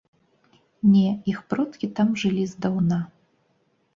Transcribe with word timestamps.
Не, 0.93 1.03
іх 1.33 1.41
продкі 1.51 1.89
там 1.99 2.09
жылі 2.23 2.45
здаўна. 2.53 2.99